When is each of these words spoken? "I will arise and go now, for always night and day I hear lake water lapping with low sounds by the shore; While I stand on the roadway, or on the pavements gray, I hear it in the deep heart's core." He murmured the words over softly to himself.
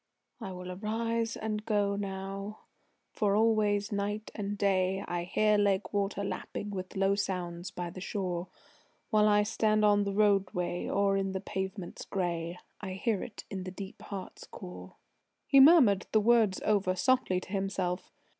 "I 0.39 0.51
will 0.51 0.71
arise 0.71 1.35
and 1.37 1.63
go 1.63 1.95
now, 1.95 2.61
for 3.11 3.35
always 3.35 3.91
night 3.91 4.31
and 4.33 4.57
day 4.57 5.05
I 5.07 5.25
hear 5.25 5.59
lake 5.59 5.93
water 5.93 6.23
lapping 6.23 6.71
with 6.71 6.95
low 6.95 7.13
sounds 7.13 7.69
by 7.69 7.91
the 7.91 8.01
shore; 8.01 8.47
While 9.11 9.27
I 9.27 9.43
stand 9.43 9.85
on 9.85 10.03
the 10.03 10.11
roadway, 10.15 10.87
or 10.87 11.19
on 11.19 11.33
the 11.33 11.39
pavements 11.39 12.03
gray, 12.05 12.57
I 12.79 12.93
hear 12.93 13.21
it 13.21 13.43
in 13.51 13.63
the 13.63 13.69
deep 13.69 14.01
heart's 14.01 14.45
core." 14.47 14.95
He 15.45 15.59
murmured 15.59 16.07
the 16.13 16.19
words 16.19 16.61
over 16.65 16.95
softly 16.95 17.39
to 17.39 17.51
himself. 17.51 18.11